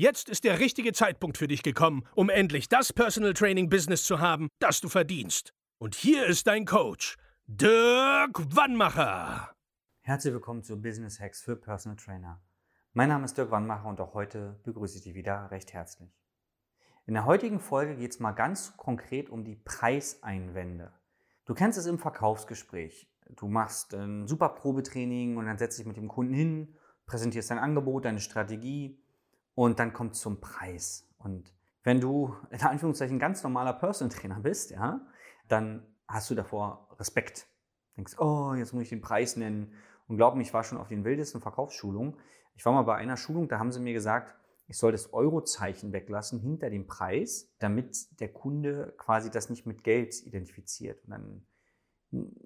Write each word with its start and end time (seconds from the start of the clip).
Jetzt 0.00 0.30
ist 0.30 0.44
der 0.44 0.60
richtige 0.60 0.94
Zeitpunkt 0.94 1.36
für 1.36 1.46
dich 1.46 1.62
gekommen, 1.62 2.04
um 2.14 2.30
endlich 2.30 2.70
das 2.70 2.90
Personal 2.90 3.34
Training 3.34 3.68
Business 3.68 4.04
zu 4.04 4.18
haben, 4.18 4.48
das 4.58 4.80
du 4.80 4.88
verdienst. 4.88 5.52
Und 5.76 5.94
hier 5.94 6.24
ist 6.24 6.46
dein 6.46 6.64
Coach, 6.64 7.18
Dirk 7.46 8.56
Wannmacher. 8.56 9.52
Herzlich 10.00 10.32
willkommen 10.32 10.62
zu 10.62 10.80
Business 10.80 11.20
Hacks 11.20 11.42
für 11.42 11.54
Personal 11.54 11.98
Trainer. 11.98 12.40
Mein 12.94 13.10
Name 13.10 13.26
ist 13.26 13.36
Dirk 13.36 13.50
Wannmacher 13.50 13.90
und 13.90 14.00
auch 14.00 14.14
heute 14.14 14.58
begrüße 14.62 14.96
ich 14.96 15.04
dich 15.04 15.14
wieder 15.14 15.50
recht 15.50 15.74
herzlich. 15.74 16.08
In 17.04 17.12
der 17.12 17.26
heutigen 17.26 17.60
Folge 17.60 17.94
geht 17.94 18.12
es 18.12 18.20
mal 18.20 18.32
ganz 18.32 18.78
konkret 18.78 19.28
um 19.28 19.44
die 19.44 19.56
Preiseinwände. 19.56 20.94
Du 21.44 21.52
kennst 21.52 21.78
es 21.78 21.84
im 21.84 21.98
Verkaufsgespräch. 21.98 23.06
Du 23.36 23.48
machst 23.48 23.92
ein 23.92 24.26
super 24.26 24.48
Probetraining 24.48 25.36
und 25.36 25.44
dann 25.44 25.58
setzt 25.58 25.78
dich 25.78 25.84
mit 25.84 25.98
dem 25.98 26.08
Kunden 26.08 26.32
hin, 26.32 26.74
präsentierst 27.04 27.50
dein 27.50 27.58
Angebot, 27.58 28.06
deine 28.06 28.20
Strategie 28.20 28.98
und 29.54 29.78
dann 29.78 29.92
kommt 29.92 30.14
zum 30.16 30.40
Preis. 30.40 31.08
Und 31.18 31.52
wenn 31.82 32.00
du 32.00 32.34
in 32.50 32.60
Anführungszeichen 32.60 33.18
ganz 33.18 33.42
normaler 33.42 33.72
Personal 33.72 34.14
Trainer 34.14 34.40
bist, 34.40 34.70
ja, 34.70 35.00
dann 35.48 35.86
hast 36.06 36.30
du 36.30 36.34
davor 36.34 36.88
Respekt. 36.98 37.46
Denkst, 37.96 38.18
oh, 38.18 38.54
jetzt 38.54 38.72
muss 38.72 38.84
ich 38.84 38.88
den 38.88 39.00
Preis 39.00 39.36
nennen. 39.36 39.72
Und 40.06 40.16
glaub 40.16 40.34
mir, 40.34 40.42
ich 40.42 40.54
war 40.54 40.64
schon 40.64 40.78
auf 40.78 40.88
den 40.88 41.04
wildesten 41.04 41.40
Verkaufsschulungen. 41.40 42.16
Ich 42.54 42.64
war 42.64 42.72
mal 42.72 42.82
bei 42.82 42.96
einer 42.96 43.16
Schulung, 43.16 43.48
da 43.48 43.58
haben 43.58 43.72
sie 43.72 43.80
mir 43.80 43.92
gesagt, 43.92 44.34
ich 44.66 44.78
soll 44.78 44.92
das 44.92 45.12
Eurozeichen 45.12 45.92
weglassen 45.92 46.40
hinter 46.40 46.70
dem 46.70 46.86
Preis, 46.86 47.52
damit 47.58 48.20
der 48.20 48.32
Kunde 48.32 48.94
quasi 48.98 49.30
das 49.30 49.50
nicht 49.50 49.66
mit 49.66 49.82
Geld 49.82 50.24
identifiziert. 50.24 51.02
Und 51.04 51.10
dann 51.10 51.46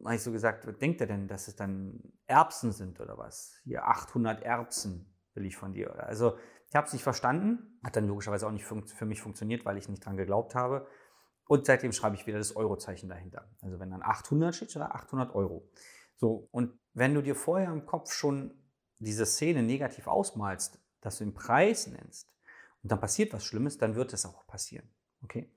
habe 0.05 0.15
ich 0.15 0.23
so 0.23 0.33
gesagt, 0.33 0.67
was 0.67 0.79
denkt 0.79 1.01
er 1.01 1.07
denn, 1.07 1.29
dass 1.29 1.49
es 1.49 1.57
dann 1.57 2.01
Erbsen 2.27 2.73
sind 2.73 3.01
oder 3.01 3.19
was? 3.19 3.61
Hier 3.65 3.87
800 3.87 4.43
Erbsen 4.43 5.15
will 5.35 5.45
ich 5.45 5.57
von 5.57 5.73
dir. 5.73 5.95
Also 6.07 6.39
ich 6.75 6.77
habe 6.77 6.89
es 6.89 6.93
nicht 6.93 7.05
verstanden, 7.05 7.79
hat 7.85 7.95
dann 7.95 8.09
logischerweise 8.09 8.49
auch 8.49 8.51
nicht 8.51 8.65
für 8.65 9.07
mich 9.07 9.21
funktioniert, 9.21 9.65
weil 9.65 9.77
ich 9.77 9.89
nicht 9.89 10.05
dran 10.05 10.17
geglaubt 10.17 10.57
habe. 10.57 10.89
Und 11.47 11.67
seitdem 11.67 11.93
schreibe 11.93 12.17
ich 12.17 12.27
wieder 12.27 12.39
das 12.39 12.57
Eurozeichen 12.57 13.09
dahinter. 13.09 13.49
Also 13.63 13.79
wenn 13.79 13.93
dann 13.93 14.03
800 14.03 14.57
steht, 14.57 14.75
da 14.75 14.87
800 14.87 15.37
Euro. 15.37 15.71
So, 16.17 16.49
und 16.51 16.77
wenn 16.93 17.15
du 17.15 17.23
dir 17.23 17.37
vorher 17.37 17.71
im 17.71 17.87
Kopf 17.87 18.13
schon 18.13 18.61
diese 18.99 19.25
Szene 19.25 19.63
negativ 19.63 20.09
ausmalst, 20.09 20.81
dass 21.01 21.19
du 21.19 21.25
den 21.25 21.33
Preis 21.33 21.87
nennst 21.87 22.35
und 22.83 22.91
dann 22.91 22.99
passiert 22.99 23.33
was 23.33 23.45
Schlimmes, 23.45 23.79
dann 23.79 23.95
wird 23.95 24.13
das 24.13 24.27
auch 24.27 24.45
passieren. 24.49 24.89
Okay? 25.23 25.55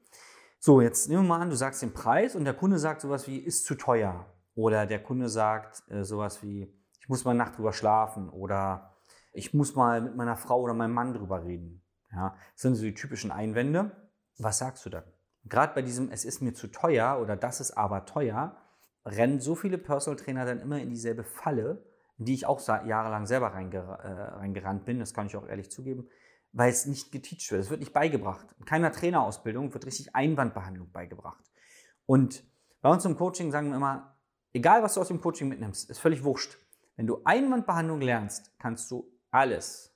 So, 0.60 0.82
jetzt 0.82 1.10
nehmen 1.10 1.23
wir 1.23 1.30
mal 1.30 1.42
an, 1.42 1.50
du 1.50 1.56
sagst 1.56 1.82
den 1.82 1.95
Preis 1.95 2.36
und 2.36 2.45
der 2.45 2.54
Kunde 2.54 2.78
sagt 2.78 3.02
sowas 3.02 3.26
wie, 3.26 3.40
ist 3.40 3.66
zu 3.66 3.73
teuer. 3.73 4.32
Oder 4.54 4.86
der 4.86 5.02
Kunde 5.02 5.30
sagt 5.30 5.82
äh, 5.90 6.04
sowas 6.04 6.44
wie, 6.44 6.72
ich 7.00 7.10
muss 7.10 7.26
mal 7.26 7.32
eine 7.32 7.40
Nacht 7.40 7.58
drüber 7.58 7.73
schlafen 7.73 8.30
oder 8.30 8.97
ich 9.38 9.53
muss 9.53 9.75
mal 9.75 10.02
mit 10.02 10.16
meiner 10.16 10.35
Frau 10.35 10.61
oder 10.61 10.73
meinem 10.73 10.93
Mann 10.93 11.13
drüber 11.13 11.45
reden. 11.45 11.83
Ja, 12.11 12.35
das 12.53 12.61
sind 12.61 12.75
so 12.75 12.83
die 12.83 12.93
typischen 12.93 13.31
Einwände. 13.31 13.91
Was 14.39 14.57
sagst 14.57 14.85
du 14.85 14.89
dann? 14.89 15.03
Gerade 15.45 15.73
bei 15.75 15.81
diesem, 15.81 16.11
es 16.11 16.25
ist 16.25 16.41
mir 16.41 16.53
zu 16.53 16.67
teuer 16.67 17.19
oder 17.21 17.35
das 17.35 17.61
ist 17.61 17.71
aber 17.71 18.05
teuer, 18.05 18.58
rennen 19.05 19.39
so 19.39 19.55
viele 19.55 19.77
Personal 19.77 20.19
Trainer 20.19 20.45
dann 20.45 20.59
immer 20.59 20.80
in 20.80 20.89
dieselbe 20.89 21.23
Falle, 21.23 21.86
in 22.17 22.26
die 22.26 22.33
ich 22.33 22.45
auch 22.45 22.65
jahrelang 22.67 23.27
selber 23.27 23.52
äh, 23.52 24.08
reingerannt 24.37 24.86
bin, 24.86 24.99
das 24.99 25.14
kann 25.14 25.27
ich 25.27 25.37
auch 25.37 25.47
ehrlich 25.47 25.70
zugeben, 25.70 26.09
weil 26.52 26.71
es 26.71 26.87
nicht 26.87 27.11
geteacht 27.11 27.52
wird. 27.52 27.61
Es 27.61 27.70
wird 27.70 27.80
nicht 27.80 27.93
beigebracht. 27.93 28.47
In 28.58 28.65
keiner 28.65 28.92
Trainerausbildung 28.92 29.73
wird 29.73 29.86
richtig 29.86 30.15
Einwandbehandlung 30.15 30.92
beigebracht. 30.92 31.43
Und 32.05 32.43
bei 32.81 32.89
uns 32.89 33.05
im 33.05 33.15
Coaching 33.15 33.52
sagen 33.52 33.70
wir 33.70 33.76
immer, 33.76 34.17
egal 34.53 34.81
was 34.81 34.95
du 34.95 35.02
aus 35.02 35.09
dem 35.09 35.21
Coaching 35.21 35.47
mitnimmst, 35.47 35.89
ist 35.89 35.99
völlig 35.99 36.23
wurscht. 36.23 36.58
Wenn 36.95 37.05
du 37.05 37.21
Einwandbehandlung 37.23 38.02
lernst, 38.02 38.58
kannst 38.58 38.89
du 38.89 39.08
alles, 39.32 39.95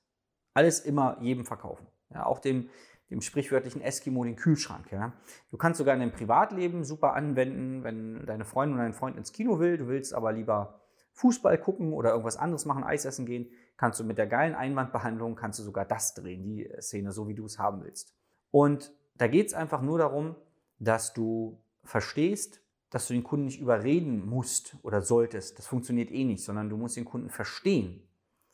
alles 0.53 0.79
immer 0.79 1.17
jedem 1.21 1.45
verkaufen. 1.45 1.87
Ja, 2.09 2.25
auch 2.25 2.39
dem, 2.39 2.69
dem 3.09 3.21
sprichwörtlichen 3.21 3.81
Eskimo 3.81 4.23
den 4.23 4.35
Kühlschrank. 4.35 4.91
Ja. 4.91 5.13
Du 5.49 5.57
kannst 5.57 5.77
sogar 5.77 5.93
in 5.93 5.99
deinem 5.99 6.11
Privatleben 6.11 6.83
super 6.83 7.13
anwenden, 7.13 7.83
wenn 7.83 8.25
deine 8.25 8.45
Freundin 8.45 8.75
oder 8.75 8.83
dein 8.83 8.93
Freund 8.93 9.17
ins 9.17 9.31
Kino 9.31 9.59
will, 9.59 9.77
du 9.77 9.87
willst 9.87 10.13
aber 10.13 10.31
lieber 10.31 10.81
Fußball 11.13 11.57
gucken 11.57 11.93
oder 11.93 12.11
irgendwas 12.11 12.37
anderes 12.37 12.65
machen, 12.65 12.83
Eis 12.83 13.05
essen 13.05 13.25
gehen, 13.25 13.49
kannst 13.77 13.99
du 13.99 14.03
mit 14.03 14.17
der 14.17 14.27
geilen 14.27 14.55
Einwandbehandlung, 14.55 15.35
kannst 15.35 15.59
du 15.59 15.63
sogar 15.63 15.85
das 15.85 16.13
drehen, 16.13 16.43
die 16.43 16.69
Szene, 16.79 17.11
so 17.11 17.27
wie 17.27 17.35
du 17.35 17.45
es 17.45 17.59
haben 17.59 17.83
willst. 17.83 18.15
Und 18.49 18.93
da 19.15 19.27
geht 19.27 19.47
es 19.47 19.53
einfach 19.53 19.81
nur 19.81 19.97
darum, 19.97 20.35
dass 20.79 21.13
du 21.13 21.61
verstehst, 21.83 22.61
dass 22.89 23.07
du 23.07 23.13
den 23.13 23.23
Kunden 23.23 23.45
nicht 23.45 23.59
überreden 23.59 24.25
musst 24.27 24.77
oder 24.83 25.01
solltest. 25.01 25.57
Das 25.57 25.67
funktioniert 25.67 26.11
eh 26.11 26.23
nicht, 26.23 26.43
sondern 26.43 26.69
du 26.69 26.77
musst 26.77 26.97
den 26.97 27.05
Kunden 27.05 27.29
verstehen. 27.29 28.07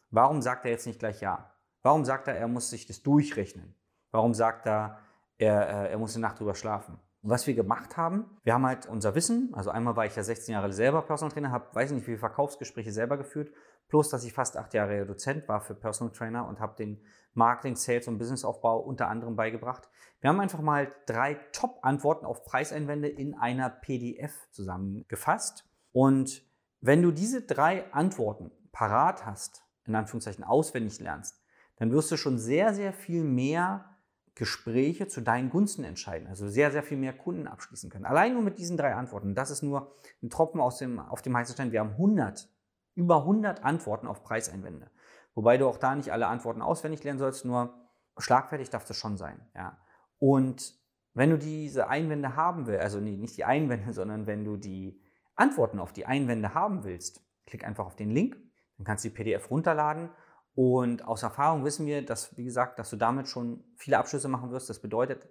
Warum 0.09 0.41
sagt 0.41 0.65
er 0.65 0.71
jetzt 0.71 0.85
nicht 0.85 0.99
gleich 0.99 1.21
Ja? 1.21 1.53
Warum 1.83 2.05
sagt 2.05 2.27
er, 2.27 2.35
er 2.35 2.47
muss 2.47 2.69
sich 2.69 2.85
das 2.85 3.01
durchrechnen? 3.01 3.75
Warum 4.11 4.33
sagt 4.33 4.65
er, 4.65 4.99
er, 5.37 5.85
äh, 5.85 5.91
er 5.91 5.97
muss 5.97 6.15
eine 6.15 6.23
Nacht 6.23 6.39
drüber 6.39 6.55
schlafen? 6.55 6.99
Und 7.21 7.31
was 7.31 7.47
wir 7.47 7.55
gemacht 7.55 7.97
haben, 7.97 8.25
wir 8.43 8.53
haben 8.53 8.65
halt 8.65 8.85
unser 8.85 9.15
Wissen, 9.15 9.51
also 9.53 9.69
einmal 9.69 9.95
war 9.95 10.05
ich 10.05 10.15
ja 10.15 10.23
16 10.23 10.53
Jahre 10.53 10.71
selber 10.71 11.01
Personal 11.01 11.31
Trainer, 11.31 11.51
habe 11.51 11.73
weiß 11.73 11.91
nicht 11.91 12.01
wie 12.01 12.05
viele 12.05 12.17
Verkaufsgespräche 12.17 12.91
selber 12.91 13.17
geführt, 13.17 13.51
plus 13.87 14.09
dass 14.09 14.23
ich 14.23 14.33
fast 14.33 14.57
acht 14.57 14.73
Jahre 14.73 15.05
Dozent 15.05 15.47
war 15.47 15.61
für 15.61 15.75
Personal 15.75 16.13
Trainer 16.13 16.47
und 16.47 16.59
habe 16.59 16.75
den 16.75 17.03
Marketing, 17.33 17.75
Sales 17.75 18.07
und 18.07 18.17
Businessaufbau 18.17 18.79
unter 18.79 19.07
anderem 19.09 19.35
beigebracht. 19.35 19.89
Wir 20.19 20.29
haben 20.29 20.39
einfach 20.39 20.61
mal 20.61 20.93
drei 21.05 21.35
Top-Antworten 21.51 22.25
auf 22.25 22.43
Preiseinwände 22.43 23.07
in 23.07 23.35
einer 23.35 23.69
PDF 23.69 24.33
zusammengefasst. 24.51 25.65
Und 25.91 26.43
wenn 26.81 27.01
du 27.01 27.11
diese 27.11 27.43
drei 27.43 27.91
Antworten 27.93 28.51
parat 28.71 29.25
hast, 29.25 29.66
in 29.87 29.95
Anführungszeichen 29.95 30.43
auswendig 30.43 30.99
lernst, 30.99 31.41
dann 31.77 31.91
wirst 31.91 32.11
du 32.11 32.17
schon 32.17 32.37
sehr, 32.37 32.73
sehr 32.73 32.93
viel 32.93 33.23
mehr 33.23 33.97
Gespräche 34.35 35.07
zu 35.07 35.21
deinen 35.21 35.49
Gunsten 35.49 35.83
entscheiden. 35.83 36.27
Also 36.27 36.47
sehr, 36.47 36.71
sehr 36.71 36.83
viel 36.83 36.97
mehr 36.97 37.13
Kunden 37.13 37.47
abschließen 37.47 37.89
können. 37.89 38.05
Allein 38.05 38.33
nur 38.33 38.43
mit 38.43 38.59
diesen 38.59 38.77
drei 38.77 38.93
Antworten. 38.93 39.33
Das 39.33 39.49
ist 39.49 39.63
nur 39.63 39.95
ein 40.21 40.29
Tropfen 40.29 40.61
aus 40.61 40.77
dem, 40.77 40.99
auf 40.99 41.23
dem 41.23 41.35
heißen 41.35 41.53
Stein. 41.53 41.71
Wir 41.71 41.79
haben 41.79 41.91
100, 41.91 42.47
über 42.93 43.17
100 43.17 43.63
Antworten 43.63 44.05
auf 44.07 44.23
Preiseinwände. 44.23 44.91
Wobei 45.33 45.57
du 45.57 45.67
auch 45.67 45.77
da 45.77 45.95
nicht 45.95 46.11
alle 46.11 46.27
Antworten 46.27 46.61
auswendig 46.61 47.03
lernen 47.03 47.19
sollst, 47.19 47.45
nur 47.45 47.73
schlagfertig 48.17 48.69
darf 48.69 48.85
das 48.85 48.97
schon 48.97 49.17
sein. 49.17 49.39
Ja. 49.55 49.77
Und 50.19 50.75
wenn 51.13 51.31
du 51.31 51.37
diese 51.39 51.87
Einwände 51.87 52.35
haben 52.35 52.67
willst, 52.67 52.81
also 52.81 52.99
nicht 52.99 53.37
die 53.37 53.45
Einwände, 53.45 53.91
sondern 53.93 54.27
wenn 54.27 54.45
du 54.45 54.57
die 54.57 55.01
Antworten 55.35 55.79
auf 55.79 55.93
die 55.93 56.05
Einwände 56.05 56.53
haben 56.53 56.83
willst, 56.83 57.23
klick 57.45 57.63
einfach 57.65 57.85
auf 57.85 57.95
den 57.95 58.11
Link, 58.11 58.37
dann 58.77 58.85
kannst 58.85 59.03
du 59.03 59.09
die 59.09 59.15
PDF 59.15 59.49
runterladen 59.49 60.09
und 60.57 61.05
aus 61.05 61.21
Erfahrung 61.21 61.63
wissen 61.65 61.85
wir, 61.85 62.03
dass, 62.03 62.35
wie 62.35 62.43
gesagt, 62.43 62.79
dass 62.79 62.89
du 62.89 62.95
damit 62.95 63.27
schon 63.27 63.63
viele 63.75 63.99
Abschlüsse 63.99 64.27
machen 64.27 64.49
wirst. 64.49 64.67
Das 64.71 64.81
bedeutet, 64.81 65.29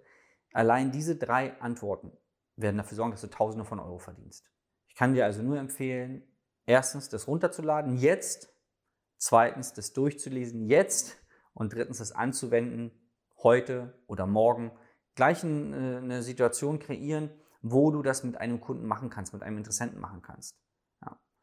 allein 0.53 0.91
diese 0.93 1.17
drei 1.17 1.59
Antworten 1.59 2.13
werden 2.55 2.77
dafür 2.77 2.95
sorgen, 2.95 3.11
dass 3.11 3.19
du 3.19 3.27
Tausende 3.27 3.65
von 3.65 3.81
Euro 3.81 3.99
verdienst. 3.99 4.45
Ich 4.87 4.95
kann 4.95 5.13
dir 5.13 5.25
also 5.25 5.41
nur 5.41 5.57
empfehlen, 5.57 6.23
erstens 6.65 7.09
das 7.09 7.27
runterzuladen, 7.27 7.97
jetzt, 7.97 8.53
zweitens 9.17 9.73
das 9.73 9.91
durchzulesen, 9.91 10.65
jetzt 10.65 11.17
und 11.53 11.73
drittens 11.73 11.97
das 11.97 12.13
anzuwenden, 12.13 12.91
heute 13.43 13.99
oder 14.07 14.27
morgen. 14.27 14.71
Gleich 15.15 15.43
äh, 15.43 15.47
eine 15.47 16.23
Situation 16.23 16.79
kreieren, 16.79 17.31
wo 17.61 17.91
du 17.91 18.01
das 18.01 18.23
mit 18.23 18.37
einem 18.37 18.61
Kunden 18.61 18.85
machen 18.85 19.09
kannst, 19.09 19.33
mit 19.33 19.43
einem 19.43 19.57
Interessenten 19.57 19.99
machen 19.99 20.21
kannst. 20.21 20.57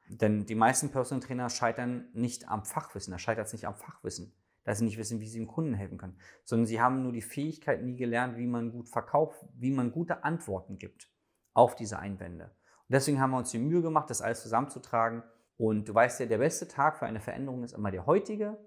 Denn 0.08 0.46
die 0.46 0.54
meisten 0.54 0.90
Personal 0.90 1.26
Trainer 1.26 1.48
scheitern 1.48 2.08
nicht 2.12 2.48
am 2.48 2.64
Fachwissen. 2.64 3.12
Da 3.12 3.18
scheitert 3.18 3.46
es 3.46 3.52
nicht 3.52 3.66
am 3.66 3.74
Fachwissen, 3.74 4.34
dass 4.64 4.78
sie 4.78 4.84
nicht 4.84 4.98
wissen, 4.98 5.20
wie 5.20 5.28
sie 5.28 5.38
dem 5.38 5.48
Kunden 5.48 5.74
helfen 5.74 5.98
können, 5.98 6.18
sondern 6.44 6.66
sie 6.66 6.80
haben 6.80 7.02
nur 7.02 7.12
die 7.12 7.22
Fähigkeit 7.22 7.82
nie 7.82 7.96
gelernt, 7.96 8.36
wie 8.36 8.46
man 8.46 8.70
gut 8.70 8.88
verkauft, 8.88 9.44
wie 9.54 9.70
man 9.70 9.92
gute 9.92 10.24
Antworten 10.24 10.78
gibt 10.78 11.10
auf 11.54 11.74
diese 11.74 11.98
Einwände. 11.98 12.44
Und 12.44 12.92
deswegen 12.92 13.20
haben 13.20 13.30
wir 13.30 13.38
uns 13.38 13.50
die 13.50 13.58
Mühe 13.58 13.80
gemacht, 13.80 14.10
das 14.10 14.20
alles 14.20 14.42
zusammenzutragen. 14.42 15.22
Und 15.56 15.88
du 15.88 15.94
weißt 15.94 16.20
ja, 16.20 16.26
der 16.26 16.38
beste 16.38 16.68
Tag 16.68 16.98
für 16.98 17.06
eine 17.06 17.20
Veränderung 17.20 17.62
ist 17.62 17.72
immer 17.72 17.90
der 17.90 18.06
heutige. 18.06 18.58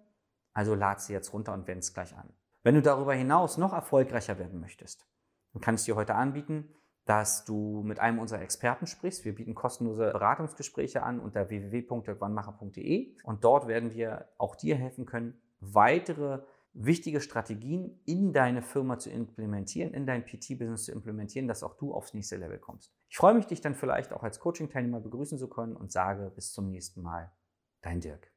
Also 0.54 0.74
lad 0.74 1.01
sie 1.01 1.13
jetzt 1.13 1.34
runter 1.34 1.54
und 1.54 1.68
wende 1.68 1.80
es 1.80 1.94
gleich 1.94 2.16
an. 2.18 2.34
Wenn 2.63 2.75
du 2.75 2.81
darüber 2.81 3.13
hinaus 3.13 3.57
noch 3.57 3.74
erfolgreicher 3.74 4.39
werden 4.39 4.60
möchtest, 4.60 5.07
dann 5.54 5.62
kann 5.62 5.75
ich 5.75 5.84
dir 5.84 5.95
heute 5.95 6.16
anbieten, 6.16 6.74
dass 7.07 7.45
du 7.45 7.83
mit 7.83 8.00
einem 8.00 8.19
unserer 8.19 8.42
Experten 8.42 8.86
sprichst. 8.86 9.24
Wir 9.25 9.33
bieten 9.33 9.56
kostenlose 9.56 10.12
Beratungsgespräche 10.12 11.01
an 11.04 11.19
unter 11.19 11.50
www.dirkwannmacher.de 11.50 13.15
und 13.24 13.44
dort 13.44 13.68
werden 13.68 13.94
wir 13.94 14.27
auch 14.38 14.56
dir 14.56 14.75
helfen 14.75 15.06
können, 15.06 15.42
weitere 15.62 16.42
wichtige 16.74 17.21
Strategien 17.21 18.00
in 18.06 18.33
deine 18.33 18.62
Firma 18.62 19.00
zu 19.00 19.09
implementieren, 19.09 19.94
in 19.94 20.06
dein 20.06 20.25
PT-Business 20.25 20.86
zu 20.86 20.92
implementieren, 20.92 21.48
dass 21.48 21.63
auch 21.63 21.75
du 21.75 21.94
aufs 21.94 22.13
nächste 22.13 22.36
Level 22.36 22.59
kommst. 22.59 22.94
Ich 23.10 23.18
freue 23.18 23.33
mich, 23.33 23.48
dich 23.48 23.62
dann 23.62 23.74
vielleicht 23.74 24.13
auch 24.13 24.21
als 24.21 24.39
Coaching-Teilnehmer 24.39 25.00
begrüßen 25.00 25.38
zu 25.38 25.48
können 25.48 25.75
und 25.75 25.92
sage 25.92 26.30
bis 26.36 26.51
zum 26.51 26.69
nächsten 26.69 27.01
Mal. 27.01 27.31
Dein 27.81 28.01
Dirk. 28.01 28.37